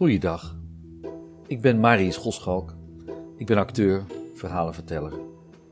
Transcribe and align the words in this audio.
Goeiedag, 0.00 0.56
ik 1.46 1.60
ben 1.60 1.80
Marius 1.80 2.16
Goschalk. 2.16 2.74
Ik 3.36 3.46
ben 3.46 3.56
acteur, 3.56 4.04
verhalenverteller 4.34 5.12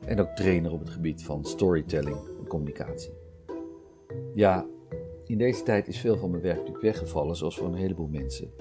en 0.05 0.19
ook 0.19 0.35
trainer 0.35 0.71
op 0.71 0.79
het 0.79 0.89
gebied 0.89 1.23
van 1.23 1.45
storytelling 1.45 2.17
en 2.39 2.47
communicatie. 2.47 3.13
Ja, 4.33 4.65
in 5.25 5.37
deze 5.37 5.63
tijd 5.63 5.87
is 5.87 5.99
veel 5.99 6.17
van 6.17 6.29
mijn 6.29 6.43
werk 6.43 6.57
natuurlijk 6.57 6.83
weggevallen, 6.83 7.35
zoals 7.35 7.57
voor 7.57 7.67
een 7.67 7.73
heleboel 7.73 8.07
mensen. 8.07 8.51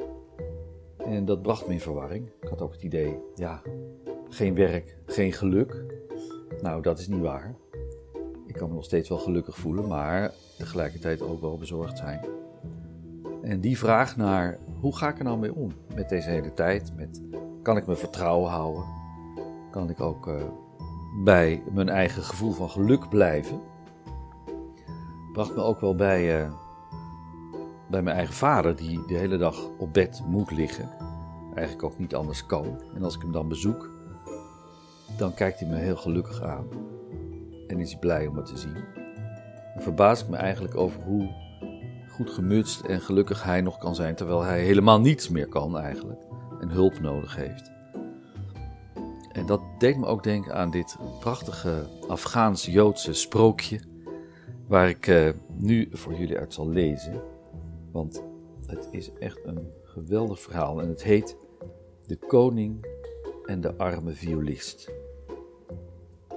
En 0.97 1.25
dat 1.25 1.43
bracht 1.43 1.67
me 1.67 1.73
in 1.73 1.81
verwarring. 1.81 2.31
Ik 2.41 2.49
had 2.49 2.63
ook 2.63 2.73
het 2.73 2.83
idee, 2.83 3.19
ja, 3.35 3.63
geen 4.29 4.55
werk, 4.55 4.97
geen 5.07 5.33
geluk. 5.33 5.85
Nou, 6.61 6.83
dat 6.83 6.99
is 6.99 7.09
niet 7.09 7.21
waar. 7.21 7.55
Ik 8.47 8.55
kan 8.55 8.69
me 8.69 8.75
nog 8.75 8.85
steeds 8.85 9.09
wel 9.09 9.19
gelukkig 9.19 9.57
voelen, 9.57 9.89
maar 9.89 10.33
tegelijkertijd 10.57 11.23
ook 11.23 11.41
wel 11.41 11.59
bezorgd 11.59 11.99
zijn. 11.99 12.21
En 13.43 13.61
die 13.61 13.79
vraag 13.79 14.17
naar 14.17 14.59
hoe 14.81 14.97
ga 14.97 15.09
ik 15.09 15.19
er 15.19 15.25
nou 15.25 15.39
mee 15.39 15.55
om 15.55 15.73
met 15.95 16.09
deze 16.09 16.31
hele 16.31 16.55
tijd? 16.55 16.93
Met, 16.97 17.23
kan 17.63 17.77
ik 17.77 17.87
mijn 17.87 17.99
vertrouwen 17.99 18.51
houden? 18.51 18.85
Kan 19.71 19.91
ik 19.91 20.01
ook 20.01 20.27
uh, 20.27 20.43
bij 21.25 21.63
mijn 21.73 21.89
eigen 21.89 22.23
gevoel 22.23 22.53
van 22.53 22.71
geluk 22.71 23.09
blijven? 23.09 23.61
Bracht 25.33 25.55
me 25.55 25.63
ook 25.63 25.81
wel 25.81 25.95
bij, 25.95 26.43
uh, 26.43 26.53
bij 27.91 28.03
mijn 28.03 28.17
eigen 28.17 28.35
vader, 28.35 28.77
die 28.77 29.07
de 29.07 29.15
hele 29.15 29.37
dag 29.37 29.69
op 29.79 29.93
bed 29.93 30.23
moet 30.27 30.51
liggen. 30.51 30.89
Eigenlijk 31.55 31.93
ook 31.93 31.99
niet 31.99 32.15
anders 32.15 32.47
kan. 32.47 32.81
En 32.95 33.03
als 33.03 33.15
ik 33.15 33.23
hem 33.23 33.33
dan 33.33 33.49
bezoek, 33.49 33.91
dan 35.17 35.35
kijkt 35.35 35.61
hij 35.61 35.69
me 35.69 35.77
heel 35.77 35.97
gelukkig 35.97 36.43
aan. 36.43 36.67
En 37.67 37.81
is 37.81 37.91
hij 37.91 38.01
blij 38.01 38.27
om 38.27 38.35
me 38.35 38.43
te 38.43 38.57
zien. 38.57 38.85
En 39.75 39.83
verbaas 39.83 40.23
ik 40.23 40.29
me 40.29 40.37
eigenlijk 40.37 40.77
over 40.77 41.03
hoe 41.03 41.48
goed 42.19 42.31
gemutst 42.31 42.81
en 42.81 43.01
gelukkig 43.01 43.43
hij 43.43 43.61
nog 43.61 43.79
kan 43.79 43.95
zijn, 43.95 44.15
terwijl 44.15 44.43
hij 44.43 44.63
helemaal 44.63 45.01
niets 45.01 45.29
meer 45.29 45.49
kan 45.49 45.79
eigenlijk 45.79 46.21
en 46.61 46.69
hulp 46.69 47.01
nodig 47.01 47.37
heeft. 47.37 47.71
En 49.33 49.47
dat 49.47 49.61
deed 49.79 49.97
me 49.97 50.07
ook 50.07 50.23
denken 50.23 50.55
aan 50.55 50.71
dit 50.71 50.97
prachtige 51.21 51.87
Afghaans-Joodse 52.09 53.13
sprookje, 53.13 53.81
waar 54.67 54.89
ik 54.89 55.07
uh, 55.07 55.29
nu 55.57 55.89
voor 55.93 56.15
jullie 56.15 56.39
uit 56.39 56.55
zal 56.55 56.69
lezen. 56.69 57.23
Want 57.93 58.23
het 58.67 58.89
is 58.91 59.11
echt 59.19 59.39
een 59.45 59.73
geweldig 59.85 60.41
verhaal 60.41 60.81
en 60.81 60.89
het 60.89 61.03
heet 61.03 61.37
De 62.07 62.17
Koning 62.17 62.87
en 63.45 63.61
de 63.61 63.77
Arme 63.77 64.13
Violist. 64.13 64.91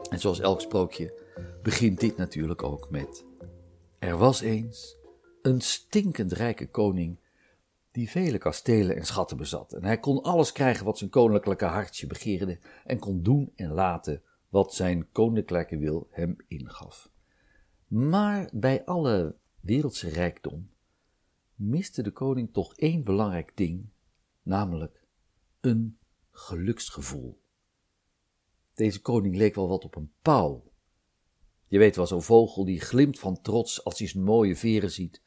En 0.10 0.20
zoals 0.20 0.40
elk 0.40 0.62
sprookje 0.62 1.14
begint 1.62 2.00
dit 2.00 2.18
natuurlijk 2.18 2.64
ook 2.64 2.90
met: 2.90 3.26
Er 4.00 4.18
was 4.18 4.42
eens 4.42 5.00
een 5.42 5.62
stinkend 5.62 6.32
rijke 6.32 6.70
koning 6.70 7.20
die 7.92 8.10
vele 8.10 8.38
kastelen 8.38 8.96
en 8.96 9.06
schatten 9.06 9.38
bezat. 9.38 9.74
En 9.74 9.84
hij 9.84 10.00
kon 10.00 10.22
alles 10.22 10.52
krijgen 10.52 10.86
wat 10.86 10.98
zijn 10.98 11.10
koninklijke 11.10 11.66
hartje 11.66 12.08
begeerde 12.08 12.60
en 12.86 13.00
kon 13.00 13.22
doen 13.22 13.52
en 13.56 13.72
laten 13.72 14.22
wat 14.50 14.74
zijn 14.74 15.12
koninklijke 15.12 15.78
wil 15.78 16.08
hem 16.12 16.36
ingaf. 16.48 17.10
Maar 17.88 18.50
bij 18.54 18.86
alle 18.86 19.36
wereldse 19.60 20.10
rijkdom 20.10 20.70
miste 21.56 22.04
de 22.04 22.12
koning 22.12 22.54
toch 22.54 22.76
één 22.76 23.04
belangrijk 23.04 23.52
ding, 23.56 23.90
namelijk 24.44 25.04
een 25.60 25.98
geluksgevoel. 26.32 27.42
Deze 28.74 29.02
koning 29.02 29.36
leek 29.36 29.56
wel 29.56 29.68
wat 29.68 29.86
op 29.86 29.96
een 29.96 30.12
pauw. 30.22 30.72
Je 31.68 31.78
weet 31.78 31.96
wel, 31.96 32.08
zo'n 32.08 32.22
vogel 32.22 32.66
die 32.66 32.80
glimt 32.80 33.20
van 33.20 33.42
trots 33.42 33.84
als 33.84 34.00
hij 34.00 34.08
zijn 34.08 34.24
mooie 34.24 34.56
veren 34.56 34.92
ziet, 34.92 35.22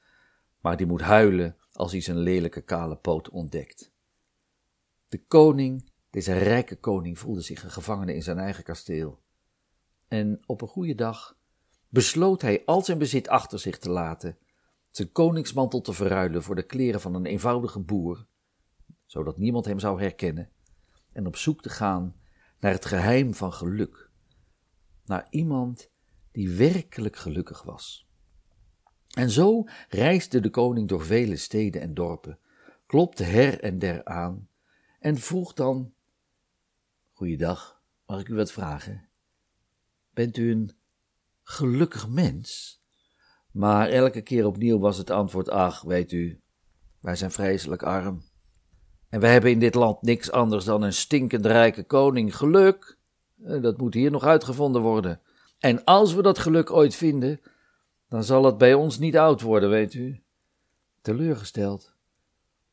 maar 0.64 0.76
die 0.76 0.86
moet 0.86 1.00
huilen 1.00 1.56
als 1.72 1.92
hij 1.92 2.00
zijn 2.00 2.18
lelijke 2.18 2.60
kale 2.60 2.96
poot 2.96 3.30
ontdekt. 3.30 3.92
De 5.08 5.24
koning, 5.24 5.90
deze 6.10 6.32
rijke 6.32 6.76
koning, 6.76 7.18
voelde 7.18 7.40
zich 7.40 7.62
een 7.62 7.70
gevangene 7.70 8.14
in 8.14 8.22
zijn 8.22 8.38
eigen 8.38 8.64
kasteel. 8.64 9.22
En 10.08 10.42
op 10.46 10.60
een 10.62 10.68
goede 10.68 10.94
dag 10.94 11.36
besloot 11.88 12.42
hij 12.42 12.62
al 12.64 12.82
zijn 12.82 12.98
bezit 12.98 13.28
achter 13.28 13.58
zich 13.58 13.78
te 13.78 13.90
laten, 13.90 14.38
zijn 14.90 15.12
koningsmantel 15.12 15.80
te 15.80 15.92
verruilen 15.92 16.42
voor 16.42 16.54
de 16.54 16.66
kleren 16.66 17.00
van 17.00 17.14
een 17.14 17.26
eenvoudige 17.26 17.80
boer, 17.80 18.26
zodat 19.06 19.38
niemand 19.38 19.64
hem 19.64 19.78
zou 19.78 20.00
herkennen, 20.00 20.50
en 21.12 21.26
op 21.26 21.36
zoek 21.36 21.62
te 21.62 21.70
gaan 21.70 22.16
naar 22.60 22.72
het 22.72 22.84
geheim 22.84 23.34
van 23.34 23.52
geluk, 23.52 24.10
naar 25.04 25.26
iemand 25.30 25.90
die 26.32 26.50
werkelijk 26.50 27.16
gelukkig 27.16 27.62
was. 27.62 28.03
En 29.14 29.30
zo 29.30 29.64
reisde 29.88 30.40
de 30.40 30.50
koning 30.50 30.88
door 30.88 31.04
vele 31.04 31.36
steden 31.36 31.80
en 31.80 31.94
dorpen, 31.94 32.38
klopte 32.86 33.22
her 33.22 33.60
en 33.60 33.78
der 33.78 34.04
aan 34.04 34.48
en 35.00 35.16
vroeg 35.16 35.52
dan: 35.52 35.92
Goeiedag, 37.12 37.80
mag 38.06 38.20
ik 38.20 38.28
u 38.28 38.34
wat 38.34 38.52
vragen? 38.52 39.08
Bent 40.10 40.36
u 40.36 40.50
een 40.50 40.72
gelukkig 41.42 42.08
mens? 42.08 42.82
Maar 43.50 43.88
elke 43.88 44.22
keer 44.22 44.46
opnieuw 44.46 44.78
was 44.78 44.98
het 44.98 45.10
antwoord: 45.10 45.48
Ach, 45.48 45.82
weet 45.82 46.12
u, 46.12 46.40
wij 47.00 47.16
zijn 47.16 47.30
vreselijk 47.30 47.82
arm. 47.82 48.22
En 49.08 49.20
wij 49.20 49.32
hebben 49.32 49.50
in 49.50 49.58
dit 49.58 49.74
land 49.74 50.02
niks 50.02 50.30
anders 50.30 50.64
dan 50.64 50.82
een 50.82 50.92
stinkend 50.92 51.46
rijke 51.46 51.84
koning. 51.84 52.36
Geluk, 52.36 52.98
eh, 53.44 53.62
dat 53.62 53.78
moet 53.78 53.94
hier 53.94 54.10
nog 54.10 54.24
uitgevonden 54.24 54.82
worden. 54.82 55.20
En 55.58 55.84
als 55.84 56.14
we 56.14 56.22
dat 56.22 56.38
geluk 56.38 56.70
ooit 56.70 56.94
vinden, 56.94 57.40
dan 58.14 58.24
zal 58.24 58.44
het 58.44 58.58
bij 58.58 58.74
ons 58.74 58.98
niet 58.98 59.16
oud 59.16 59.40
worden, 59.40 59.70
weet 59.70 59.94
u. 59.94 60.22
Teleurgesteld 61.00 61.94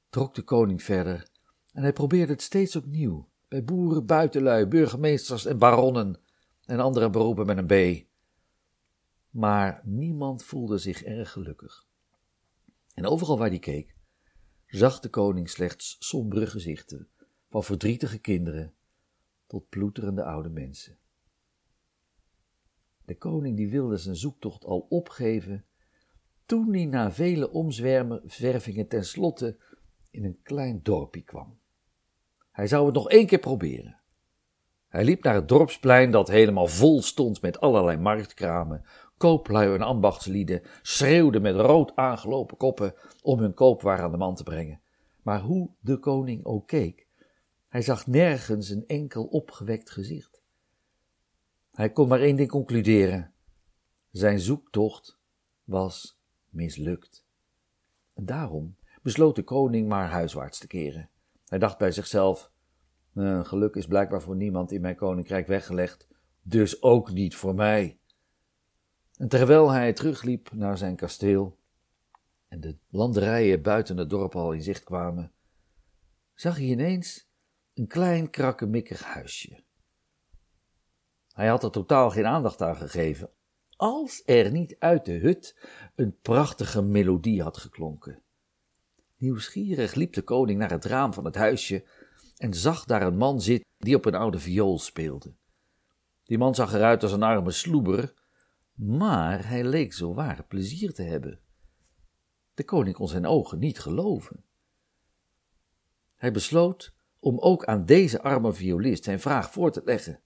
trok 0.10 0.36
de 0.36 0.42
koning 0.42 0.84
verder 0.84 1.28
en 1.74 1.82
hij 1.82 1.94
probeerde 1.94 2.32
het 2.32 2.42
steeds 2.42 2.76
opnieuw, 2.76 3.30
bij 3.48 3.64
boeren, 3.64 4.06
buitenlui, 4.06 4.66
burgemeesters 4.66 5.46
en 5.46 5.58
baronnen 5.58 6.20
en 6.66 6.80
andere 6.80 7.10
beroepen 7.10 7.46
met 7.46 7.58
een 7.58 8.02
B. 8.02 8.06
Maar 9.30 9.82
niemand 9.84 10.44
voelde 10.44 10.78
zich 10.78 11.04
erg 11.04 11.32
gelukkig. 11.32 11.86
En 12.94 13.06
overal 13.06 13.38
waar 13.38 13.50
hij 13.50 13.60
keek, 13.60 13.96
zag 14.68 15.00
de 15.00 15.10
koning 15.10 15.50
slechts 15.50 15.96
sombere 16.00 16.48
gezichten, 16.48 17.08
van 17.50 17.64
verdrietige 17.64 18.18
kinderen 18.18 18.74
tot 19.48 19.70
ploeterende 19.70 20.24
oude 20.24 20.50
mensen. 20.50 20.98
De 23.06 23.18
koning 23.18 23.58
die 23.58 23.70
wilde 23.70 23.98
zijn 23.98 24.16
zoektocht 24.16 24.66
al 24.66 24.86
opgeven, 24.90 25.66
toen 26.46 26.74
hij 26.74 26.86
na 26.86 27.12
vele 27.12 27.52
omzwervingen 27.52 28.88
tenslotte 28.88 29.58
in 30.10 30.26
een 30.26 30.40
klein 30.44 30.80
dorpje 30.84 31.22
kwam. 31.22 31.60
Hij 32.52 32.68
zou 32.68 32.86
het 32.86 32.96
nog 32.96 33.10
één 33.10 33.26
keer 33.26 33.40
proberen. 33.40 34.00
Hij 34.88 35.04
liep 35.04 35.24
naar 35.24 35.36
het 35.36 35.48
dorpsplein 35.48 36.12
dat 36.12 36.28
helemaal 36.28 36.68
vol 36.68 37.02
stond 37.02 37.42
met 37.42 37.60
allerlei 37.60 37.98
marktkramen. 37.98 38.86
Kooplui 39.18 39.74
en 39.74 39.82
ambachtslieden 39.82 40.62
schreeuwden 40.82 41.42
met 41.42 41.56
rood 41.56 41.96
aangelopen 41.96 42.58
koppen 42.58 42.94
om 43.22 43.40
hun 43.40 43.54
koopwaar 43.54 44.02
aan 44.02 44.12
de 44.12 44.18
man 44.18 44.36
te 44.36 44.44
brengen. 44.44 44.82
Maar 45.22 45.42
hoe 45.42 45.70
de 45.80 45.98
koning 45.98 46.46
ook 46.46 46.68
keek, 46.68 47.08
hij 47.68 47.82
zag 47.82 48.08
nergens 48.08 48.70
een 48.70 48.84
enkel 48.88 49.24
opgewekt 49.24 49.90
gezicht. 49.90 50.31
Hij 51.82 51.92
kon 51.92 52.08
maar 52.08 52.20
één 52.20 52.36
ding 52.36 52.50
concluderen: 52.50 53.34
zijn 54.12 54.40
zoektocht 54.40 55.20
was 55.64 56.22
mislukt. 56.50 57.26
En 58.14 58.26
daarom 58.26 58.76
besloot 59.02 59.36
de 59.36 59.44
koning 59.44 59.88
maar 59.88 60.10
huiswaarts 60.10 60.60
te 60.60 60.68
keren. 60.68 61.10
Hij 61.46 61.60
dacht 61.60 61.78
bij 61.78 61.92
zichzelf: 61.92 62.52
"Een 63.14 63.46
geluk 63.46 63.76
is 63.76 63.86
blijkbaar 63.86 64.22
voor 64.22 64.36
niemand 64.36 64.72
in 64.72 64.82
mijn 64.82 64.96
koninkrijk 64.96 65.48
weggelegd, 65.48 66.08
dus 66.42 66.82
ook 66.82 67.12
niet 67.12 67.36
voor 67.36 67.56
mij. 67.56 68.00
En 69.18 69.28
terwijl 69.28 69.70
hij 69.70 69.94
terugliep 69.94 70.52
naar 70.52 70.78
zijn 70.78 70.96
kasteel 70.96 71.58
en 72.48 72.60
de 72.60 72.78
landerijen 72.90 73.62
buiten 73.62 73.98
het 73.98 74.10
dorp 74.10 74.36
al 74.36 74.52
in 74.52 74.64
zicht 74.64 74.84
kwamen, 74.84 75.32
zag 76.34 76.56
hij 76.56 76.66
ineens 76.66 77.30
een 77.74 77.88
klein 77.88 78.30
krakkemikkig 78.30 79.04
huisje. 79.04 79.64
Hij 81.34 81.48
had 81.48 81.64
er 81.64 81.72
totaal 81.72 82.10
geen 82.10 82.26
aandacht 82.26 82.62
aan 82.62 82.76
gegeven, 82.76 83.30
als 83.76 84.22
er 84.26 84.52
niet 84.52 84.76
uit 84.80 85.06
de 85.06 85.18
hut 85.18 85.68
een 85.96 86.20
prachtige 86.22 86.82
melodie 86.82 87.42
had 87.42 87.58
geklonken. 87.58 88.24
Nieuwsgierig 89.18 89.94
liep 89.94 90.14
de 90.14 90.22
koning 90.22 90.60
naar 90.60 90.72
het 90.72 90.86
raam 90.86 91.14
van 91.14 91.26
het 91.26 91.36
huisje 91.36 91.88
en 92.38 92.54
zag 92.54 92.86
daar 92.86 93.02
een 93.02 93.18
man 93.18 93.42
zitten 93.42 93.70
die 93.78 93.96
op 93.96 94.06
een 94.06 94.16
oude 94.16 94.40
viool 94.40 94.80
speelde. 94.80 95.36
Die 96.24 96.38
man 96.38 96.56
zag 96.56 96.74
eruit 96.74 97.04
als 97.04 97.12
een 97.12 97.24
arme 97.24 97.52
sloeber, 97.52 98.14
maar 98.74 99.48
hij 99.48 99.64
leek 99.64 99.94
zo 99.94 100.14
waar 100.14 100.46
plezier 100.48 100.94
te 100.94 101.04
hebben. 101.04 101.40
De 102.54 102.64
koning 102.64 102.96
kon 102.96 103.08
zijn 103.08 103.26
ogen 103.26 103.60
niet 103.60 103.80
geloven. 103.80 104.44
Hij 106.16 106.32
besloot 106.32 106.94
om 107.20 107.40
ook 107.40 107.66
aan 107.66 107.86
deze 107.86 108.22
arme 108.22 108.54
violist 108.54 109.04
zijn 109.04 109.20
vraag 109.20 109.52
voor 109.52 109.72
te 109.72 109.82
leggen. 109.86 110.22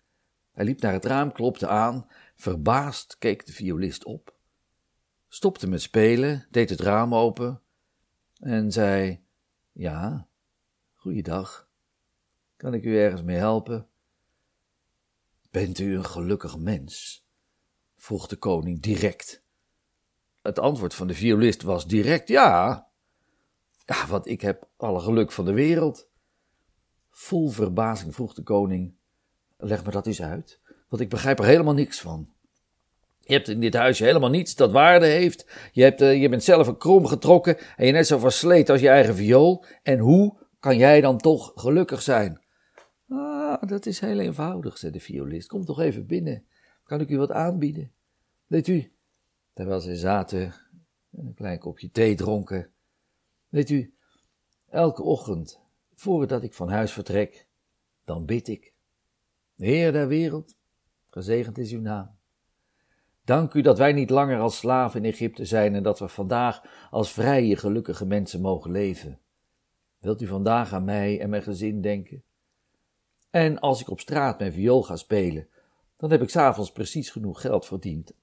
Hij 0.55 0.65
liep 0.65 0.81
naar 0.81 0.93
het 0.93 1.05
raam, 1.05 1.31
klopte 1.31 1.67
aan, 1.67 2.07
verbaasd 2.35 3.17
keek 3.17 3.45
de 3.45 3.51
violist 3.51 4.03
op, 4.03 4.35
stopte 5.27 5.67
met 5.67 5.81
spelen, 5.81 6.47
deed 6.51 6.69
het 6.69 6.79
raam 6.79 7.15
open 7.15 7.61
en 8.39 8.71
zei: 8.71 9.23
Ja, 9.71 10.27
goeiedag. 10.93 11.69
Kan 12.55 12.73
ik 12.73 12.83
u 12.83 12.97
ergens 12.99 13.23
mee 13.23 13.37
helpen? 13.37 13.87
Bent 15.51 15.79
u 15.79 15.95
een 15.95 16.05
gelukkig 16.05 16.57
mens? 16.57 17.25
vroeg 17.97 18.27
de 18.27 18.35
koning 18.35 18.81
direct. 18.81 19.43
Het 20.41 20.59
antwoord 20.59 20.93
van 20.93 21.07
de 21.07 21.13
violist 21.13 21.61
was 21.61 21.87
direct 21.87 22.27
ja. 22.27 22.87
Ja, 23.85 24.07
want 24.07 24.27
ik 24.27 24.41
heb 24.41 24.69
alle 24.77 24.99
geluk 24.99 25.31
van 25.31 25.45
de 25.45 25.53
wereld. 25.53 26.09
Vol 27.09 27.49
verbazing 27.49 28.13
vroeg 28.13 28.33
de 28.33 28.43
koning: 28.43 28.95
Leg 29.57 29.85
me 29.85 29.91
dat 29.91 30.07
eens 30.07 30.21
uit, 30.21 30.59
want 30.89 31.01
ik 31.01 31.09
begrijp 31.09 31.39
er 31.39 31.45
helemaal 31.45 31.73
niks 31.73 32.01
van. 32.01 32.33
Je 33.19 33.33
hebt 33.33 33.47
in 33.47 33.59
dit 33.59 33.73
huisje 33.73 34.03
helemaal 34.03 34.29
niets 34.29 34.55
dat 34.55 34.71
waarde 34.71 35.05
heeft. 35.05 35.69
Je, 35.71 35.83
hebt, 35.83 36.01
uh, 36.01 36.21
je 36.21 36.29
bent 36.29 36.43
zelf 36.43 36.67
een 36.67 36.77
krom 36.77 37.05
getrokken 37.05 37.57
en 37.75 37.85
je 37.85 37.91
net 37.91 38.07
zo 38.07 38.17
versleten 38.17 38.73
als 38.73 38.81
je 38.81 38.89
eigen 38.89 39.15
viool. 39.15 39.65
En 39.83 39.99
hoe 39.99 40.37
kan 40.59 40.77
jij 40.77 41.01
dan 41.01 41.17
toch 41.17 41.51
gelukkig 41.55 42.01
zijn? 42.01 42.43
Ah, 43.09 43.61
dat 43.61 43.85
is 43.85 43.99
heel 43.99 44.19
eenvoudig, 44.19 44.77
zei 44.77 44.91
de 44.91 44.99
violist. 44.99 45.47
Kom 45.47 45.65
toch 45.65 45.79
even 45.79 46.05
binnen. 46.05 46.45
Kan 46.83 47.01
ik 47.01 47.09
u 47.09 47.17
wat 47.17 47.31
aanbieden? 47.31 47.91
Weet 48.47 48.67
u, 48.67 48.91
terwijl 49.53 49.79
zij 49.79 49.95
zaten 49.95 50.53
en 51.11 51.25
een 51.25 51.33
klein 51.33 51.59
kopje 51.59 51.91
thee 51.91 52.15
dronken. 52.15 52.69
Weet 53.49 53.69
u, 53.69 53.93
elke 54.69 55.03
ochtend, 55.03 55.59
voordat 55.95 56.43
ik 56.43 56.53
van 56.53 56.69
huis 56.69 56.91
vertrek, 56.91 57.47
dan 58.03 58.25
bid 58.25 58.47
ik. 58.47 58.73
Heer 59.55 59.91
der 59.91 60.07
wereld, 60.07 60.55
gezegend 61.09 61.57
is 61.57 61.71
uw 61.71 61.81
naam. 61.81 62.09
Dank 63.23 63.53
u 63.53 63.61
dat 63.61 63.77
wij 63.77 63.93
niet 63.93 64.09
langer 64.09 64.39
als 64.39 64.57
slaven 64.57 65.03
in 65.03 65.11
Egypte 65.11 65.45
zijn 65.45 65.75
en 65.75 65.83
dat 65.83 65.99
we 65.99 66.07
vandaag 66.07 66.87
als 66.89 67.11
vrije, 67.11 67.55
gelukkige 67.55 68.05
mensen 68.05 68.41
mogen 68.41 68.71
leven. 68.71 69.19
Wilt 69.99 70.21
u 70.21 70.27
vandaag 70.27 70.73
aan 70.73 70.83
mij 70.83 71.19
en 71.19 71.29
mijn 71.29 71.43
gezin 71.43 71.81
denken? 71.81 72.23
En 73.29 73.59
als 73.59 73.81
ik 73.81 73.89
op 73.89 73.99
straat 73.99 74.39
mijn 74.39 74.53
viool 74.53 74.83
ga 74.83 74.95
spelen, 74.95 75.47
dan 75.95 76.11
heb 76.11 76.21
ik 76.21 76.29
s'avonds 76.29 76.71
precies 76.71 77.09
genoeg 77.09 77.41
geld 77.41 77.65
verdiend. 77.65 78.13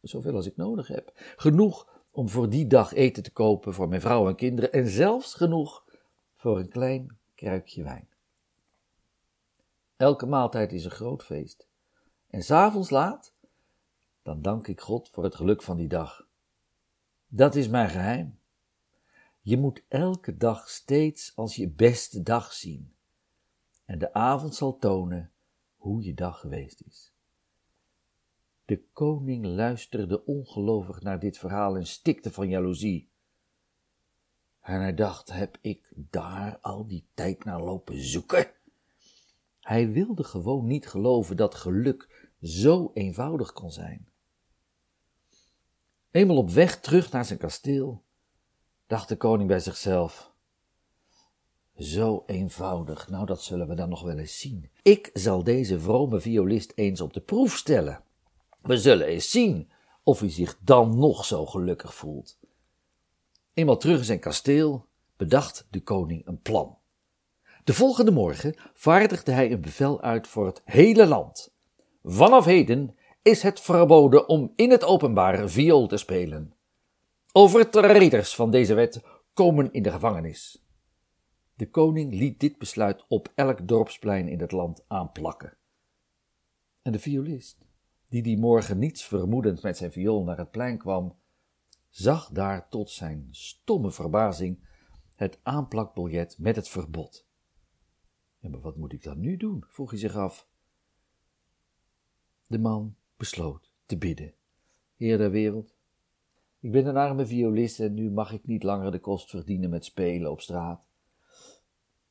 Zoveel 0.00 0.34
als 0.34 0.46
ik 0.46 0.56
nodig 0.56 0.88
heb. 0.88 1.12
Genoeg 1.36 2.02
om 2.10 2.28
voor 2.28 2.48
die 2.48 2.66
dag 2.66 2.92
eten 2.92 3.22
te 3.22 3.32
kopen 3.32 3.74
voor 3.74 3.88
mijn 3.88 4.00
vrouw 4.00 4.28
en 4.28 4.34
kinderen 4.34 4.72
en 4.72 4.86
zelfs 4.86 5.34
genoeg 5.34 5.84
voor 6.34 6.58
een 6.58 6.68
klein 6.68 7.16
kruikje 7.34 7.82
wijn. 7.82 8.08
Elke 9.98 10.26
maaltijd 10.26 10.72
is 10.72 10.84
een 10.84 10.90
groot 10.90 11.24
feest. 11.24 11.66
En 12.30 12.42
s'avonds 12.42 12.90
laat, 12.90 13.34
dan 14.22 14.42
dank 14.42 14.68
ik 14.68 14.80
God 14.80 15.08
voor 15.08 15.24
het 15.24 15.34
geluk 15.34 15.62
van 15.62 15.76
die 15.76 15.88
dag. 15.88 16.28
Dat 17.28 17.54
is 17.54 17.68
mijn 17.68 17.88
geheim. 17.88 18.38
Je 19.40 19.56
moet 19.56 19.82
elke 19.88 20.36
dag 20.36 20.68
steeds 20.68 21.32
als 21.36 21.56
je 21.56 21.68
beste 21.68 22.22
dag 22.22 22.52
zien. 22.52 22.94
En 23.84 23.98
de 23.98 24.12
avond 24.12 24.54
zal 24.54 24.78
tonen 24.78 25.32
hoe 25.76 26.02
je 26.02 26.14
dag 26.14 26.40
geweest 26.40 26.82
is. 26.86 27.12
De 28.64 28.82
koning 28.92 29.46
luisterde 29.46 30.24
ongelovig 30.24 31.00
naar 31.00 31.18
dit 31.18 31.38
verhaal 31.38 31.76
en 31.76 31.86
stikte 31.86 32.32
van 32.32 32.48
jaloezie. 32.48 33.10
En 34.60 34.80
hij 34.80 34.94
dacht: 34.94 35.32
heb 35.32 35.58
ik 35.60 35.92
daar 35.94 36.58
al 36.58 36.86
die 36.86 37.06
tijd 37.14 37.44
naar 37.44 37.62
lopen 37.62 38.02
zoeken? 38.02 38.56
Hij 39.68 39.90
wilde 39.90 40.24
gewoon 40.24 40.66
niet 40.66 40.88
geloven 40.88 41.36
dat 41.36 41.54
geluk 41.54 42.28
zo 42.42 42.90
eenvoudig 42.94 43.52
kon 43.52 43.70
zijn. 43.70 44.08
Eenmaal 46.10 46.36
op 46.36 46.50
weg 46.50 46.80
terug 46.80 47.12
naar 47.12 47.24
zijn 47.24 47.38
kasteel, 47.38 48.02
dacht 48.86 49.08
de 49.08 49.16
koning 49.16 49.48
bij 49.48 49.60
zichzelf: 49.60 50.32
Zo 51.76 52.22
eenvoudig, 52.26 53.08
nou 53.08 53.26
dat 53.26 53.42
zullen 53.42 53.68
we 53.68 53.74
dan 53.74 53.88
nog 53.88 54.02
wel 54.02 54.18
eens 54.18 54.38
zien. 54.38 54.70
Ik 54.82 55.10
zal 55.12 55.44
deze 55.44 55.80
vrome 55.80 56.20
violist 56.20 56.72
eens 56.74 57.00
op 57.00 57.12
de 57.12 57.20
proef 57.20 57.56
stellen. 57.56 58.02
We 58.60 58.78
zullen 58.78 59.06
eens 59.06 59.30
zien 59.30 59.70
of 60.02 60.20
hij 60.20 60.30
zich 60.30 60.58
dan 60.60 60.98
nog 60.98 61.24
zo 61.24 61.46
gelukkig 61.46 61.94
voelt. 61.94 62.38
Eenmaal 63.54 63.76
terug 63.76 63.98
in 63.98 64.04
zijn 64.04 64.20
kasteel 64.20 64.86
bedacht 65.16 65.66
de 65.70 65.82
koning 65.82 66.26
een 66.26 66.40
plan. 66.42 66.77
De 67.68 67.74
volgende 67.74 68.10
morgen 68.10 68.54
vaardigde 68.74 69.32
hij 69.32 69.52
een 69.52 69.60
bevel 69.60 70.00
uit 70.00 70.28
voor 70.28 70.46
het 70.46 70.62
hele 70.64 71.06
land. 71.06 71.54
Vanaf 72.02 72.44
heden 72.44 72.96
is 73.22 73.42
het 73.42 73.60
verboden 73.60 74.28
om 74.28 74.52
in 74.56 74.70
het 74.70 74.84
openbaar 74.84 75.48
viool 75.48 75.86
te 75.86 75.96
spelen. 75.96 76.54
Overtreders 77.32 78.34
van 78.34 78.50
deze 78.50 78.74
wet 78.74 79.02
komen 79.34 79.72
in 79.72 79.82
de 79.82 79.90
gevangenis. 79.90 80.64
De 81.54 81.70
koning 81.70 82.14
liet 82.14 82.40
dit 82.40 82.58
besluit 82.58 83.04
op 83.08 83.32
elk 83.34 83.68
dorpsplein 83.68 84.28
in 84.28 84.40
het 84.40 84.52
land 84.52 84.84
aanplakken. 84.86 85.56
En 86.82 86.92
de 86.92 86.98
violist, 86.98 87.58
die 88.08 88.22
die 88.22 88.38
morgen 88.38 88.78
niets 88.78 89.04
vermoedend 89.04 89.62
met 89.62 89.76
zijn 89.76 89.92
viool 89.92 90.24
naar 90.24 90.38
het 90.38 90.50
plein 90.50 90.78
kwam, 90.78 91.16
zag 91.88 92.30
daar 92.30 92.68
tot 92.68 92.90
zijn 92.90 93.28
stomme 93.30 93.90
verbazing 93.90 94.66
het 95.16 95.38
aanplakbiljet 95.42 96.38
met 96.38 96.56
het 96.56 96.68
verbod. 96.68 97.26
Ja, 98.38 98.48
maar 98.48 98.60
wat 98.60 98.76
moet 98.76 98.92
ik 98.92 99.02
dan 99.02 99.20
nu 99.20 99.36
doen? 99.36 99.64
vroeg 99.68 99.90
hij 99.90 99.98
zich 99.98 100.16
af. 100.16 100.46
De 102.46 102.58
man 102.58 102.96
besloot 103.16 103.70
te 103.86 103.98
bidden. 103.98 104.32
Heer 104.96 105.18
der 105.18 105.30
wereld, 105.30 105.74
ik 106.60 106.72
ben 106.72 106.86
een 106.86 106.96
arme 106.96 107.26
violist 107.26 107.80
en 107.80 107.94
nu 107.94 108.10
mag 108.10 108.32
ik 108.32 108.46
niet 108.46 108.62
langer 108.62 108.90
de 108.90 108.98
kost 108.98 109.30
verdienen 109.30 109.70
met 109.70 109.84
spelen 109.84 110.30
op 110.30 110.40
straat. 110.40 110.80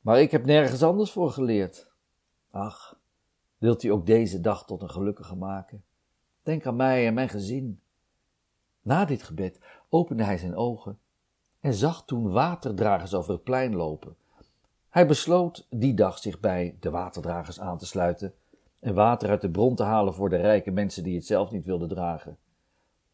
Maar 0.00 0.20
ik 0.20 0.30
heb 0.30 0.44
nergens 0.44 0.82
anders 0.82 1.10
voor 1.10 1.30
geleerd. 1.30 1.88
Ach, 2.50 3.00
wilt 3.58 3.82
u 3.82 3.88
ook 3.88 4.06
deze 4.06 4.40
dag 4.40 4.64
tot 4.66 4.82
een 4.82 4.90
gelukkige 4.90 5.36
maken? 5.36 5.84
Denk 6.42 6.66
aan 6.66 6.76
mij 6.76 7.06
en 7.06 7.14
mijn 7.14 7.28
gezin. 7.28 7.80
Na 8.82 9.04
dit 9.04 9.22
gebed 9.22 9.60
opende 9.88 10.24
hij 10.24 10.38
zijn 10.38 10.56
ogen 10.56 10.98
en 11.60 11.74
zag 11.74 12.04
toen 12.04 12.30
waterdragers 12.30 13.14
over 13.14 13.32
het 13.32 13.42
plein 13.42 13.74
lopen. 13.74 14.16
Hij 14.88 15.06
besloot 15.06 15.66
die 15.70 15.94
dag 15.94 16.18
zich 16.18 16.40
bij 16.40 16.76
de 16.80 16.90
waterdragers 16.90 17.60
aan 17.60 17.78
te 17.78 17.86
sluiten 17.86 18.34
en 18.80 18.94
water 18.94 19.28
uit 19.28 19.40
de 19.40 19.50
bron 19.50 19.74
te 19.74 19.82
halen 19.82 20.14
voor 20.14 20.28
de 20.28 20.36
rijke 20.36 20.70
mensen 20.70 21.02
die 21.02 21.14
het 21.14 21.26
zelf 21.26 21.50
niet 21.50 21.64
wilden 21.64 21.88
dragen. 21.88 22.38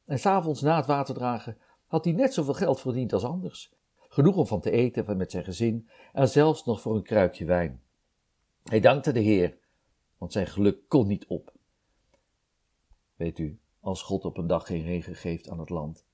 En 0.04 0.18
s'avonds 0.18 0.60
na 0.60 0.76
het 0.76 0.86
waterdragen 0.86 1.58
had 1.86 2.04
hij 2.04 2.14
net 2.14 2.34
zoveel 2.34 2.54
geld 2.54 2.80
verdiend 2.80 3.12
als 3.12 3.24
anders. 3.24 3.72
Genoeg 4.08 4.36
om 4.36 4.46
van 4.46 4.60
te 4.60 4.70
eten 4.70 5.16
met 5.16 5.30
zijn 5.30 5.44
gezin 5.44 5.88
en 6.12 6.28
zelfs 6.28 6.64
nog 6.64 6.80
voor 6.80 6.96
een 6.96 7.02
kruikje 7.02 7.44
wijn. 7.44 7.82
Hij 8.62 8.80
dankte 8.80 9.12
de 9.12 9.20
Heer, 9.20 9.56
want 10.18 10.32
zijn 10.32 10.46
geluk 10.46 10.88
kon 10.88 11.06
niet 11.06 11.26
op. 11.26 11.52
Weet 13.16 13.38
u, 13.38 13.58
als 13.80 14.02
God 14.02 14.24
op 14.24 14.36
een 14.36 14.46
dag 14.46 14.66
geen 14.66 14.82
regen 14.82 15.14
geeft 15.14 15.48
aan 15.48 15.58
het 15.58 15.70
land, 15.70 16.04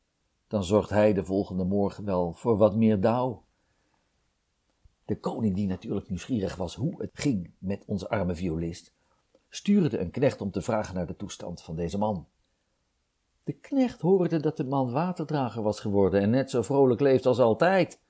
dan 0.49 0.65
zorgt 0.65 0.91
hij 0.91 1.13
de 1.13 1.25
volgende 1.25 1.65
morgen 1.65 2.05
wel 2.05 2.33
voor 2.33 2.57
wat 2.57 2.77
meer 2.77 3.01
dauw. 3.01 3.45
De 5.11 5.21
koning, 5.21 5.55
die 5.55 5.67
natuurlijk 5.67 6.09
nieuwsgierig 6.09 6.57
was 6.57 6.75
hoe 6.75 7.01
het 7.03 7.11
ging 7.13 7.55
met 7.59 7.85
onze 7.87 8.09
arme 8.09 8.35
violist, 8.35 8.93
stuurde 9.49 9.99
een 9.99 10.11
knecht 10.11 10.41
om 10.41 10.51
te 10.51 10.63
vragen 10.63 10.95
naar 10.95 11.07
de 11.07 11.17
toestand 11.17 11.63
van 11.63 11.77
deze 11.77 11.99
man. 11.99 12.27
De 13.45 13.53
knecht 13.53 14.01
hoorde 14.01 14.41
dat 14.41 14.57
de 14.57 14.65
man 14.65 14.91
waterdrager 14.91 15.63
was 15.63 15.81
geworden 15.81 16.21
en 16.21 16.31
net 16.31 16.51
zo 16.51 16.63
vrolijk 16.63 17.01
leeft 17.01 17.27
als 17.27 17.39
altijd. 17.39 18.01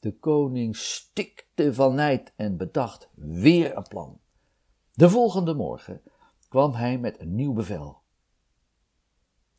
De 0.00 0.18
koning 0.18 0.76
stikte 0.76 1.74
van 1.74 1.94
nijd 1.94 2.32
en 2.36 2.56
bedacht 2.56 3.08
weer 3.14 3.76
een 3.76 3.88
plan. 3.88 4.20
De 4.92 5.10
volgende 5.10 5.54
morgen 5.54 6.02
kwam 6.48 6.72
hij 6.72 6.98
met 6.98 7.20
een 7.20 7.34
nieuw 7.34 7.52
bevel. 7.52 8.02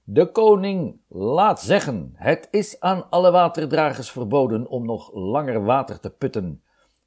De 0.07 0.31
koning 0.31 0.99
laat 1.07 1.61
zeggen: 1.61 2.11
het 2.15 2.47
is 2.51 2.79
aan 2.79 3.09
alle 3.09 3.31
waterdragers 3.31 4.11
verboden 4.11 4.67
om 4.67 4.85
nog 4.85 5.13
langer 5.13 5.63
water 5.63 5.99
te 5.99 6.09
putten. 6.09 6.63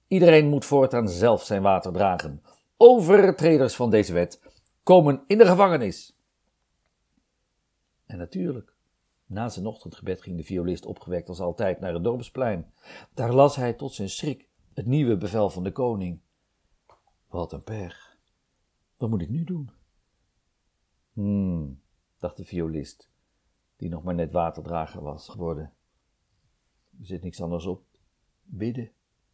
Iedereen 0.09 0.49
moet 0.49 0.64
voortaan 0.64 1.09
zelf 1.09 1.43
zijn 1.43 1.62
water 1.62 1.93
dragen. 1.93 2.43
Overtreders 2.76 3.76
van 3.76 3.90
deze 3.90 4.12
wet 4.12 4.40
komen 4.83 5.23
in 5.26 5.38
de 5.38 5.47
gevangenis. 5.47 6.17
En 8.07 8.19
natuurlijk, 8.19 8.75
na 9.26 9.49
zijn 9.49 9.67
ochtendgebed 9.67 10.23
ging 10.23 10.37
de 10.37 10.45
violist 10.45 10.87
opgewekt 10.87 11.28
als 11.28 11.40
altijd 11.40 11.81
naar 11.81 11.95
het 11.95 12.05
dorpsplein. 12.05 12.73
Daar 13.14 13.33
las 13.33 13.57
hij 13.57 13.73
tot 13.73 13.95
zijn 13.95 14.11
schrik 14.11 14.49
het 14.75 14.87
nieuwe 14.87 15.17
bevel 15.17 15.50
van 15.50 15.62
de 15.62 15.73
koning. 15.73 16.21
Wat 17.28 17.52
een 17.52 17.62
pech. 17.62 18.17
Wat 18.97 19.11
moet 19.11 19.23
ik 19.23 19.28
nu 19.28 19.45
doen? 19.45 19.71
Hmm, 21.12 21.81
dacht 22.18 22.37
de 22.37 22.44
violist, 22.44 23.08
die 23.76 23.88
nog 23.88 24.02
maar 24.02 24.14
net 24.14 24.32
waterdrager 24.32 25.02
was 25.02 25.28
geworden. 25.28 25.72
Er 27.00 27.06
zit 27.06 27.22
niks 27.22 27.42
anders 27.42 27.66
op. 27.66 27.82
Bidden, 28.42 28.90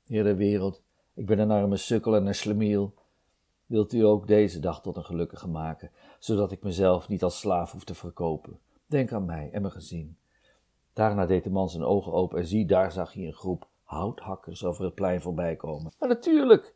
Heer 0.06 0.24
der 0.24 0.36
wereld, 0.36 0.82
ik 1.14 1.26
ben 1.26 1.38
een 1.38 1.50
arme 1.50 1.76
sukkel 1.76 2.16
en 2.16 2.26
een 2.26 2.34
slemiel. 2.34 2.94
Wilt 3.66 3.92
u 3.92 4.00
ook 4.00 4.26
deze 4.26 4.60
dag 4.60 4.82
tot 4.82 4.96
een 4.96 5.04
gelukkige 5.04 5.48
maken, 5.48 5.90
zodat 6.18 6.52
ik 6.52 6.62
mezelf 6.62 7.08
niet 7.08 7.22
als 7.22 7.38
slaaf 7.38 7.72
hoef 7.72 7.84
te 7.84 7.94
verkopen? 7.94 8.58
Denk 8.86 9.12
aan 9.12 9.24
mij 9.24 9.50
en 9.52 9.60
mijn 9.60 9.74
gezin. 9.74 10.16
Daarna 10.92 11.26
deed 11.26 11.44
de 11.44 11.50
man 11.50 11.68
zijn 11.68 11.84
ogen 11.84 12.12
open 12.12 12.38
en 12.38 12.46
zie, 12.46 12.66
daar 12.66 12.92
zag 12.92 13.12
hij 13.12 13.26
een 13.26 13.32
groep 13.32 13.68
houthakkers 13.82 14.64
over 14.64 14.84
het 14.84 14.94
plein 14.94 15.20
voorbij 15.20 15.56
komen. 15.56 15.92
Maar 15.98 16.08
natuurlijk, 16.08 16.74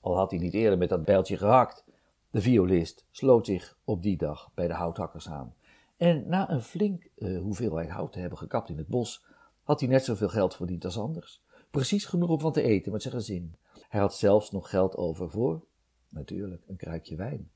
al 0.00 0.16
had 0.16 0.30
hij 0.30 0.40
niet 0.40 0.54
eerder 0.54 0.78
met 0.78 0.88
dat 0.88 1.04
bijltje 1.04 1.36
gehakt. 1.36 1.84
De 2.30 2.40
violist 2.40 3.06
sloot 3.10 3.46
zich 3.46 3.78
op 3.84 4.02
die 4.02 4.16
dag 4.16 4.50
bij 4.54 4.66
de 4.66 4.74
houthakkers 4.74 5.28
aan. 5.28 5.54
En 5.96 6.28
na 6.28 6.50
een 6.50 6.62
flink 6.62 7.08
uh, 7.16 7.40
hoeveelheid 7.40 7.90
hout 7.90 8.12
te 8.12 8.18
hebben 8.18 8.38
gekapt 8.38 8.68
in 8.68 8.78
het 8.78 8.88
bos, 8.88 9.24
had 9.62 9.80
hij 9.80 9.88
net 9.88 10.04
zoveel 10.04 10.28
geld 10.28 10.56
verdiend 10.56 10.84
als 10.84 10.98
anders. 10.98 11.42
Precies 11.70 12.04
genoeg 12.04 12.28
om 12.28 12.40
van 12.40 12.52
te 12.52 12.62
eten 12.62 12.92
met 12.92 13.02
zijn 13.02 13.14
gezin. 13.14 13.56
Hij 13.88 14.00
had 14.00 14.14
zelfs 14.14 14.50
nog 14.50 14.70
geld 14.70 14.96
over 14.96 15.30
voor, 15.30 15.64
natuurlijk, 16.08 16.64
een 16.66 16.76
kruikje 16.76 17.16
wijn. 17.16 17.50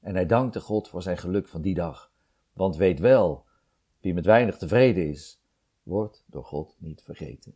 En 0.00 0.14
hij 0.14 0.26
dankte 0.26 0.60
God 0.60 0.88
voor 0.88 1.02
zijn 1.02 1.18
geluk 1.18 1.48
van 1.48 1.62
die 1.62 1.74
dag. 1.74 2.12
Want 2.52 2.76
weet 2.76 2.98
wel, 2.98 3.44
wie 4.00 4.14
met 4.14 4.26
weinig 4.26 4.58
tevreden 4.58 5.08
is, 5.08 5.42
wordt 5.82 6.24
door 6.26 6.44
God 6.44 6.76
niet 6.78 7.02
vergeten. 7.02 7.54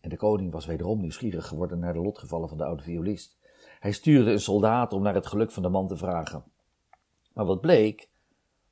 En 0.00 0.08
de 0.08 0.16
koning 0.16 0.52
was 0.52 0.66
wederom 0.66 1.00
nieuwsgierig 1.00 1.46
geworden 1.46 1.78
naar 1.78 1.92
de 1.92 2.00
lotgevallen 2.00 2.48
van 2.48 2.58
de 2.58 2.64
oude 2.64 2.82
violist. 2.82 3.39
Hij 3.80 3.92
stuurde 3.92 4.30
een 4.30 4.40
soldaat 4.40 4.92
om 4.92 5.02
naar 5.02 5.14
het 5.14 5.26
geluk 5.26 5.50
van 5.50 5.62
de 5.62 5.68
man 5.68 5.86
te 5.86 5.96
vragen. 5.96 6.44
Maar 7.32 7.44
wat 7.44 7.60
bleek? 7.60 8.08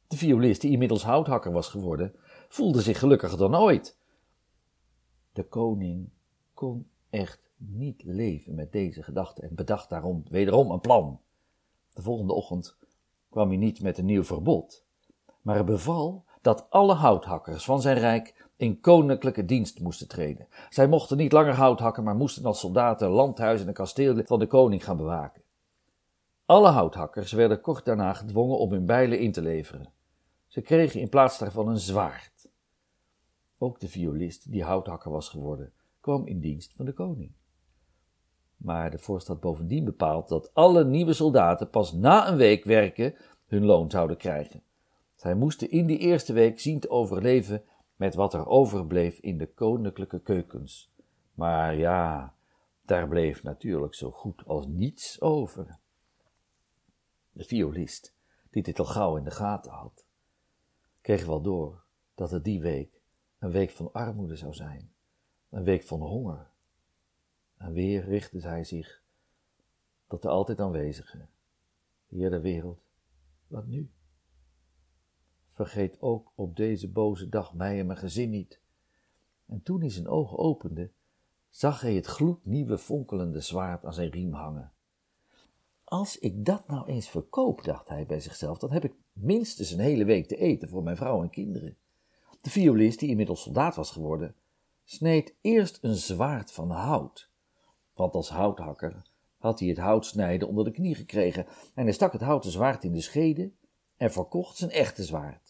De 0.07 0.17
violist, 0.17 0.61
die 0.61 0.71
inmiddels 0.71 1.03
houthakker 1.03 1.53
was 1.53 1.69
geworden, 1.69 2.15
voelde 2.49 2.81
zich 2.81 2.99
gelukkiger 2.99 3.39
dan 3.39 3.57
ooit. 3.57 3.99
De 5.33 5.45
koning 5.45 6.11
kon 6.55 6.91
echt 7.11 7.51
niet 7.57 8.03
leven 8.03 8.55
met 8.55 8.73
deze 8.73 9.03
gedachte 9.03 9.43
en 9.43 9.55
bedacht 9.55 9.89
daarom 9.89 10.23
wederom 10.31 10.71
een 10.71 10.81
plan. 10.81 11.21
De 11.93 12.03
volgende 12.03 12.33
ochtend 12.33 12.77
kwam 13.31 13.49
hij 13.49 13.57
niet 13.57 13.83
met 13.83 13.99
een 13.99 14.05
nieuw 14.05 14.25
verbod, 14.25 14.85
maar 15.43 15.65
beval 15.65 16.25
dat 16.41 16.71
alle 16.71 16.95
houthakkers 16.95 17.65
van 17.65 17.81
zijn 17.81 17.99
rijk 17.99 18.48
in 18.59 18.81
koninklijke 18.81 19.45
dienst 19.45 19.81
moesten 19.81 20.09
treden. 20.09 20.49
Zij 20.69 20.89
mochten 20.89 21.17
niet 21.17 21.33
langer 21.33 21.55
hout 21.55 21.81
hakken, 21.81 22.05
maar 22.05 22.17
moesten 22.17 22.45
als 22.45 22.61
soldaten 22.61 23.09
landhuizen 23.09 23.67
en 23.67 23.73
kastelen 23.73 24.27
van 24.27 24.39
de 24.39 24.47
koning 24.47 24.85
gaan 24.85 24.97
bewaken. 24.97 25.43
Alle 26.45 26.69
houthakkers 26.69 27.33
werden 27.33 27.61
kort 27.61 27.85
daarna 27.85 28.13
gedwongen 28.13 28.59
om 28.59 28.73
hun 28.73 28.87
bijlen 28.87 29.19
in 29.19 29.33
te 29.33 29.43
leveren. 29.43 29.93
Ze 30.47 30.61
kregen 30.61 31.01
in 31.01 31.09
plaats 31.09 31.39
daarvan 31.39 31.69
een 31.69 31.79
zwaard. 31.79 32.51
Ook 33.59 33.81
de 33.81 33.89
violist, 33.89 34.51
die 34.51 34.65
houthakker 34.65 35.11
was 35.11 35.29
geworden, 35.29 35.73
kwam 36.01 36.27
in 36.27 36.41
dienst 36.41 36.73
van 36.75 36.85
de 36.85 36.93
koning. 36.93 37.33
Maar 38.57 38.91
de 38.91 38.99
vorst 38.99 39.27
had 39.27 39.41
bovendien 39.41 39.85
bepaald 39.85 40.29
dat 40.29 40.55
alle 40.55 40.85
nieuwe 40.85 41.13
soldaten 41.13 41.71
pas 41.71 41.93
na 41.93 42.29
een 42.29 42.37
week 42.37 42.65
werken 42.65 43.15
hun 43.47 43.65
loon 43.65 43.91
zouden 43.91 44.17
krijgen. 44.17 44.63
Zij 45.15 45.35
moesten 45.35 45.71
in 45.71 45.87
die 45.87 45.99
eerste 45.99 46.33
week 46.33 46.61
zien 46.61 46.81
te 46.81 46.91
overleven 46.91 47.63
met 47.99 48.15
wat 48.15 48.35
er 48.35 48.47
overbleef 48.47 49.19
in 49.19 49.39
de 49.39 49.47
koninklijke 49.47 50.21
keukens. 50.21 50.91
Maar 51.35 51.75
ja, 51.75 52.35
daar 52.85 53.09
bleef 53.09 53.43
natuurlijk 53.43 53.95
zo 53.95 54.11
goed 54.11 54.47
als 54.47 54.67
niets 54.67 55.21
over. 55.21 55.79
De 57.33 57.45
violist, 57.45 58.15
die 58.51 58.63
dit 58.63 58.79
al 58.79 58.85
gauw 58.85 59.17
in 59.17 59.25
de 59.25 59.31
gaten 59.31 59.73
had, 59.73 60.07
kreeg 61.01 61.27
wel 61.27 61.43
door 61.43 61.83
dat 62.15 62.31
het 62.31 62.45
die 62.45 62.61
week 62.61 63.01
een 63.39 63.51
week 63.51 63.71
van 63.71 63.93
armoede 63.93 64.37
zou 64.37 64.55
zijn, 64.55 64.93
een 65.51 65.65
week 65.65 65.83
van 65.83 66.01
honger. 66.01 66.51
En 67.57 67.73
weer 67.73 68.05
richtte 68.05 68.39
hij 68.39 68.65
zich 68.65 69.03
tot 70.07 70.23
de 70.23 70.29
altijd 70.29 70.61
aanwezige, 70.61 71.27
Heer 72.09 72.31
der 72.31 72.41
wereld, 72.41 72.81
wat 73.47 73.67
nu? 73.67 73.91
Vergeet 75.59 76.01
ook 76.01 76.33
op 76.35 76.57
deze 76.57 76.89
boze 76.89 77.29
dag 77.29 77.55
mij 77.55 77.79
en 77.79 77.87
mijn 77.87 77.99
gezin 77.99 78.31
niet. 78.31 78.61
En 79.47 79.63
toen 79.63 79.81
hij 79.81 79.91
zijn 79.91 80.09
ogen 80.09 80.39
opende, 80.39 80.91
zag 81.49 81.81
hij 81.81 81.95
het 81.95 82.07
gloednieuwe 82.07 82.79
fonkelende 82.79 83.41
zwaard 83.41 83.85
aan 83.85 83.93
zijn 83.93 84.11
riem 84.11 84.33
hangen. 84.33 84.73
Als 85.85 86.19
ik 86.19 86.45
dat 86.45 86.69
nou 86.69 86.87
eens 86.87 87.09
verkoop, 87.09 87.65
dacht 87.65 87.89
hij 87.89 88.07
bij 88.07 88.21
zichzelf, 88.21 88.59
dan 88.59 88.73
heb 88.73 88.85
ik 88.85 88.95
minstens 89.13 89.71
een 89.71 89.79
hele 89.79 90.05
week 90.05 90.27
te 90.29 90.37
eten 90.37 90.69
voor 90.69 90.83
mijn 90.83 90.97
vrouw 90.97 91.23
en 91.23 91.31
kinderen. 91.31 91.77
De 92.41 92.51
violist, 92.51 92.99
die 92.99 93.09
inmiddels 93.09 93.43
soldaat 93.43 93.77
was 93.77 93.91
geworden, 93.91 94.35
sneed 94.85 95.35
eerst 95.41 95.79
een 95.83 95.97
zwaard 95.97 96.53
van 96.53 96.71
hout. 96.71 97.31
Want 97.95 98.15
als 98.15 98.29
houthakker 98.29 99.03
had 99.39 99.59
hij 99.59 99.69
het 99.69 99.79
hout 99.79 100.07
snijden 100.07 100.49
onder 100.49 100.65
de 100.65 100.71
knie 100.71 100.95
gekregen 100.95 101.47
en 101.75 101.85
hij 101.85 101.93
stak 101.93 102.13
het 102.13 102.23
houten 102.23 102.51
zwaard 102.51 102.85
in 102.85 102.93
de 102.93 103.01
schede 103.01 103.51
en 103.97 104.13
verkocht 104.13 104.57
zijn 104.57 104.71
echte 104.71 105.05
zwaard. 105.05 105.48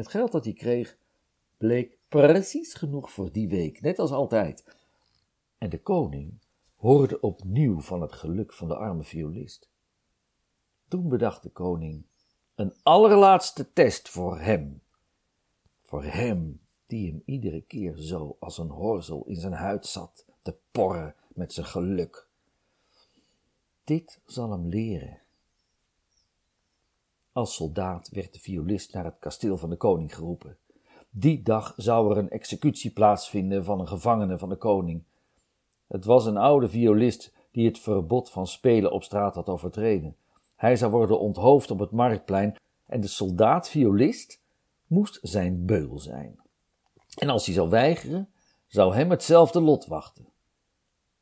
Het 0.00 0.08
geld 0.08 0.32
dat 0.32 0.44
hij 0.44 0.52
kreeg 0.52 0.96
bleek 1.56 1.98
precies 2.08 2.74
genoeg 2.74 3.10
voor 3.10 3.32
die 3.32 3.48
week, 3.48 3.80
net 3.80 3.98
als 3.98 4.10
altijd. 4.10 4.64
En 5.58 5.70
de 5.70 5.80
koning 5.80 6.38
hoorde 6.76 7.20
opnieuw 7.20 7.80
van 7.80 8.00
het 8.00 8.12
geluk 8.12 8.52
van 8.52 8.68
de 8.68 8.76
arme 8.76 9.02
violist. 9.02 9.68
Toen 10.88 11.08
bedacht 11.08 11.42
de 11.42 11.48
koning 11.48 12.02
een 12.54 12.74
allerlaatste 12.82 13.72
test 13.72 14.08
voor 14.08 14.38
hem. 14.38 14.82
Voor 15.82 16.04
hem 16.04 16.60
die 16.86 17.10
hem 17.10 17.22
iedere 17.24 17.60
keer 17.60 17.96
zo 17.96 18.36
als 18.38 18.58
een 18.58 18.70
horzel 18.70 19.24
in 19.26 19.36
zijn 19.36 19.52
huid 19.52 19.86
zat 19.86 20.24
te 20.42 20.56
porren 20.70 21.14
met 21.28 21.52
zijn 21.52 21.66
geluk. 21.66 22.26
Dit 23.84 24.20
zal 24.26 24.50
hem 24.50 24.66
leren 24.66 25.20
als 27.32 27.54
soldaat 27.54 28.08
werd 28.08 28.32
de 28.32 28.40
violist 28.40 28.92
naar 28.92 29.04
het 29.04 29.18
kasteel 29.18 29.56
van 29.56 29.70
de 29.70 29.76
koning 29.76 30.14
geroepen. 30.14 30.56
Die 31.10 31.42
dag 31.42 31.74
zou 31.76 32.10
er 32.10 32.18
een 32.18 32.30
executie 32.30 32.90
plaatsvinden 32.90 33.64
van 33.64 33.80
een 33.80 33.88
gevangene 33.88 34.38
van 34.38 34.48
de 34.48 34.56
koning. 34.56 35.02
Het 35.86 36.04
was 36.04 36.26
een 36.26 36.36
oude 36.36 36.68
violist 36.68 37.32
die 37.50 37.66
het 37.66 37.78
verbod 37.78 38.30
van 38.30 38.46
spelen 38.46 38.92
op 38.92 39.02
straat 39.02 39.34
had 39.34 39.48
overtreden. 39.48 40.16
Hij 40.56 40.76
zou 40.76 40.90
worden 40.90 41.20
onthoofd 41.20 41.70
op 41.70 41.78
het 41.78 41.90
marktplein 41.90 42.56
en 42.86 43.00
de 43.00 43.06
soldaat-violist 43.06 44.40
moest 44.86 45.18
zijn 45.22 45.64
beul 45.66 45.98
zijn. 45.98 46.40
En 47.14 47.28
als 47.28 47.46
hij 47.46 47.54
zou 47.54 47.68
weigeren, 47.68 48.28
zou 48.66 48.94
hem 48.94 49.10
hetzelfde 49.10 49.60
lot 49.60 49.86
wachten. 49.86 50.28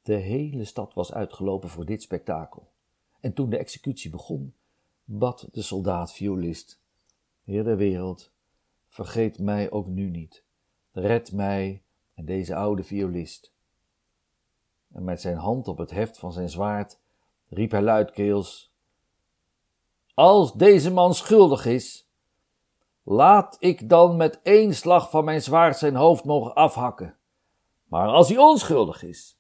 De 0.03 0.15
hele 0.15 0.65
stad 0.65 0.95
was 0.95 1.13
uitgelopen 1.13 1.69
voor 1.69 1.85
dit 1.85 2.03
spektakel. 2.03 2.71
En 3.21 3.33
toen 3.33 3.51
de 3.51 3.59
executie 3.59 4.11
begon, 4.11 4.55
bad 5.11 5.49
de 5.53 5.63
soldaat-violist. 5.63 6.81
Heer 7.45 7.65
der 7.65 7.77
wereld, 7.77 8.31
vergeet 8.89 9.39
mij 9.39 9.71
ook 9.71 9.87
nu 9.87 10.11
niet. 10.11 10.43
Red 10.93 11.33
mij 11.33 11.83
en 12.15 12.25
deze 12.25 12.55
oude 12.55 12.83
violist. 12.83 13.53
En 14.93 15.05
met 15.05 15.21
zijn 15.21 15.37
hand 15.37 15.69
op 15.69 15.79
het 15.79 15.91
heft 15.91 16.19
van 16.19 16.33
zijn 16.33 16.51
zwaard 16.51 16.99
riep 17.49 17.71
hij 17.71 17.83
luidkeels: 17.83 18.73
Als 20.15 20.53
deze 20.53 20.93
man 20.93 21.15
schuldig 21.15 21.67
is, 21.67 22.09
laat 23.03 23.57
ik 23.59 23.89
dan 23.89 24.17
met 24.17 24.41
één 24.43 24.75
slag 24.75 25.11
van 25.11 25.25
mijn 25.25 25.43
zwaard 25.43 25.79
zijn 25.79 25.95
hoofd 25.95 26.25
mogen 26.25 26.55
afhakken. 26.55 27.17
Maar 27.85 28.09
als 28.09 28.29
hij 28.29 28.39
onschuldig 28.39 29.03
is, 29.03 29.39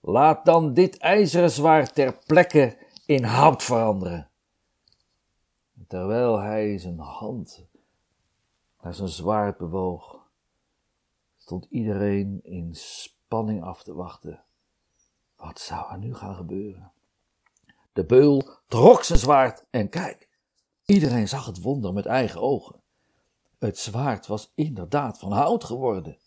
laat 0.00 0.44
dan 0.44 0.74
dit 0.74 0.98
ijzeren 0.98 1.50
zwaard 1.50 1.94
ter 1.94 2.18
plekke 2.26 2.78
in 3.06 3.24
hout 3.24 3.62
veranderen 3.62 4.27
terwijl 5.88 6.38
hij 6.38 6.78
zijn 6.78 6.98
hand 6.98 7.66
naar 8.82 8.94
zijn 8.94 9.08
zwaard 9.08 9.56
bewoog, 9.56 10.26
stond 11.36 11.66
iedereen 11.70 12.40
in 12.42 12.74
spanning 12.74 13.62
af 13.62 13.82
te 13.82 13.94
wachten. 13.94 14.44
Wat 15.36 15.60
zou 15.60 15.92
er 15.92 15.98
nu 15.98 16.14
gaan 16.14 16.34
gebeuren? 16.34 16.92
De 17.92 18.04
beul 18.04 18.48
trok 18.66 19.02
zijn 19.02 19.18
zwaard 19.18 19.64
en 19.70 19.88
kijk, 19.88 20.28
iedereen 20.84 21.28
zag 21.28 21.46
het 21.46 21.60
wonder 21.60 21.92
met 21.92 22.06
eigen 22.06 22.40
ogen. 22.40 22.80
Het 23.58 23.78
zwaard 23.78 24.26
was 24.26 24.52
inderdaad 24.54 25.18
van 25.18 25.32
hout 25.32 25.64
geworden. 25.64 26.18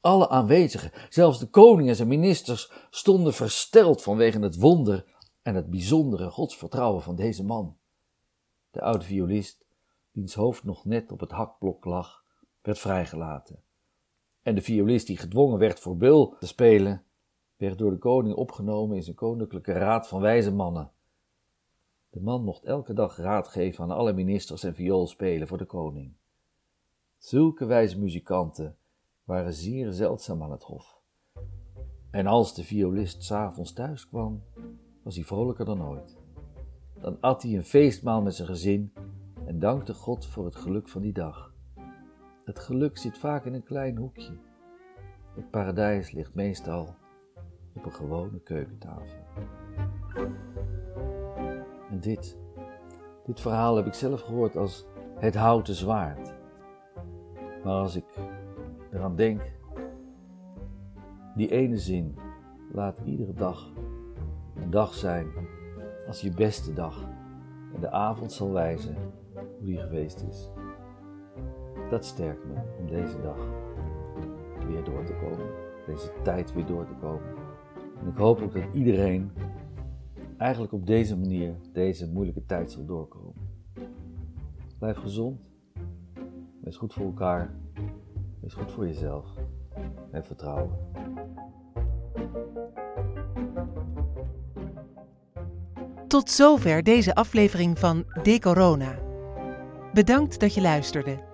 Alle 0.00 0.28
aanwezigen, 0.28 0.92
zelfs 1.08 1.38
de 1.38 1.46
koning 1.46 1.88
en 1.88 1.96
zijn 1.96 2.08
ministers, 2.08 2.72
stonden 2.90 3.34
versteld 3.34 4.02
vanwege 4.02 4.38
het 4.38 4.56
wonder 4.56 5.04
en 5.42 5.54
het 5.54 5.70
bijzondere 5.70 6.30
godsvertrouwen 6.30 7.02
van 7.02 7.16
deze 7.16 7.44
man. 7.44 7.77
De 8.70 8.80
oude 8.80 9.04
violist, 9.04 9.64
wiens 10.10 10.34
hoofd 10.34 10.64
nog 10.64 10.84
net 10.84 11.12
op 11.12 11.20
het 11.20 11.30
hakblok 11.30 11.84
lag, 11.84 12.24
werd 12.62 12.78
vrijgelaten. 12.78 13.62
En 14.42 14.54
de 14.54 14.62
violist 14.62 15.06
die 15.06 15.16
gedwongen 15.16 15.58
werd 15.58 15.80
voor 15.80 15.96
Beul 15.96 16.36
te 16.38 16.46
spelen, 16.46 17.04
werd 17.56 17.78
door 17.78 17.90
de 17.90 17.98
koning 17.98 18.34
opgenomen 18.34 18.96
in 18.96 19.02
zijn 19.02 19.16
koninklijke 19.16 19.72
raad 19.72 20.08
van 20.08 20.20
wijze 20.20 20.52
mannen. 20.52 20.90
De 22.10 22.20
man 22.20 22.44
mocht 22.44 22.64
elke 22.64 22.92
dag 22.92 23.16
raad 23.16 23.48
geven 23.48 23.84
aan 23.84 23.90
alle 23.90 24.12
ministers 24.12 24.64
en 24.64 24.74
viool 24.74 25.06
spelen 25.06 25.48
voor 25.48 25.58
de 25.58 25.64
koning. 25.64 26.12
Zulke 27.18 27.64
wijze 27.64 27.98
muzikanten 27.98 28.76
waren 29.24 29.52
zeer 29.52 29.92
zeldzaam 29.92 30.42
aan 30.42 30.50
het 30.50 30.62
hof. 30.62 31.00
En 32.10 32.26
als 32.26 32.54
de 32.54 32.64
violist 32.64 33.24
s'avonds 33.24 33.72
thuis 33.72 34.08
kwam, 34.08 34.42
was 35.02 35.14
hij 35.14 35.24
vrolijker 35.24 35.64
dan 35.64 35.82
ooit. 35.82 36.17
Dan 37.00 37.16
at 37.20 37.42
hij 37.42 37.56
een 37.56 37.64
feestmaal 37.64 38.22
met 38.22 38.34
zijn 38.34 38.48
gezin 38.48 38.92
en 39.46 39.58
dankte 39.58 39.94
God 39.94 40.26
voor 40.26 40.44
het 40.44 40.56
geluk 40.56 40.88
van 40.88 41.02
die 41.02 41.12
dag. 41.12 41.54
Het 42.44 42.58
geluk 42.58 42.98
zit 42.98 43.18
vaak 43.18 43.44
in 43.44 43.54
een 43.54 43.62
klein 43.62 43.96
hoekje. 43.96 44.38
Het 45.34 45.50
paradijs 45.50 46.10
ligt 46.10 46.34
meestal 46.34 46.94
op 47.74 47.84
een 47.84 47.92
gewone 47.92 48.40
keukentafel. 48.40 49.18
En 51.90 52.00
dit, 52.00 52.38
dit 53.26 53.40
verhaal 53.40 53.76
heb 53.76 53.86
ik 53.86 53.94
zelf 53.94 54.20
gehoord 54.20 54.56
als 54.56 54.86
het 55.18 55.34
houten 55.34 55.74
zwaard. 55.74 56.34
Maar 57.64 57.74
als 57.74 57.96
ik 57.96 58.18
eraan 58.92 59.16
denk, 59.16 59.40
die 61.34 61.50
ene 61.50 61.78
zin 61.78 62.16
laat 62.72 62.98
iedere 63.04 63.32
dag 63.32 63.72
een 64.54 64.70
dag 64.70 64.94
zijn 64.94 65.26
als 66.08 66.20
je 66.20 66.30
beste 66.30 66.72
dag 66.72 67.08
en 67.74 67.80
de 67.80 67.90
avond 67.90 68.32
zal 68.32 68.52
wijzen 68.52 68.96
hoe 69.34 69.66
die 69.66 69.78
geweest 69.78 70.24
is. 70.30 70.50
Dat 71.90 72.04
sterkt 72.04 72.44
me 72.46 72.54
om 72.78 72.86
deze 72.86 73.20
dag 73.20 73.38
weer 74.66 74.84
door 74.84 75.04
te 75.04 75.12
komen, 75.12 75.46
deze 75.86 76.12
tijd 76.22 76.54
weer 76.54 76.66
door 76.66 76.86
te 76.86 76.94
komen. 77.00 77.34
En 78.00 78.08
ik 78.08 78.16
hoop 78.16 78.40
ook 78.40 78.52
dat 78.52 78.62
iedereen 78.72 79.30
eigenlijk 80.36 80.72
op 80.72 80.86
deze 80.86 81.16
manier 81.18 81.56
deze 81.72 82.10
moeilijke 82.10 82.44
tijd 82.44 82.72
zal 82.72 82.84
doorkomen. 82.84 83.34
Blijf 84.78 84.96
gezond, 84.96 85.40
wees 86.60 86.76
goed 86.76 86.92
voor 86.92 87.06
elkaar, 87.06 87.54
wees 88.40 88.54
goed 88.54 88.72
voor 88.72 88.86
jezelf 88.86 89.34
en 90.10 90.24
vertrouwen. 90.24 90.87
Tot 96.08 96.30
zover 96.30 96.82
deze 96.82 97.14
aflevering 97.14 97.78
van 97.78 98.04
De 98.22 98.38
Corona. 98.38 98.98
Bedankt 99.92 100.40
dat 100.40 100.54
je 100.54 100.60
luisterde. 100.60 101.24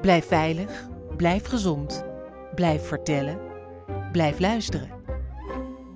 Blijf 0.00 0.26
veilig, 0.26 0.88
blijf 1.16 1.46
gezond, 1.46 2.04
blijf 2.54 2.86
vertellen, 2.86 3.38
blijf 4.12 4.38
luisteren. 4.38 4.88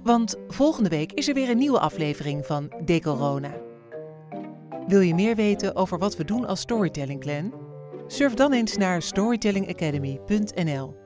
Want 0.02 0.36
volgende 0.48 0.88
week 0.88 1.12
is 1.12 1.28
er 1.28 1.34
weer 1.34 1.50
een 1.50 1.58
nieuwe 1.58 1.78
aflevering 1.78 2.46
van 2.46 2.72
De 2.84 3.00
Corona. 3.00 3.54
Wil 4.86 5.00
je 5.00 5.14
meer 5.14 5.34
weten 5.34 5.76
over 5.76 5.98
wat 5.98 6.16
we 6.16 6.24
doen 6.24 6.46
als 6.46 6.60
Storytelling 6.60 7.20
Clan? 7.20 7.54
Surf 8.06 8.34
dan 8.34 8.52
eens 8.52 8.76
naar 8.76 9.02
storytellingacademy.nl. 9.02 11.03